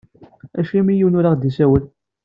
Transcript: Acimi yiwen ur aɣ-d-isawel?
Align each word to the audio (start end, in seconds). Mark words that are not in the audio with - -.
Acimi 0.59 0.93
yiwen 0.97 1.17
ur 1.19 1.25
aɣ-d-isawel? 1.25 1.83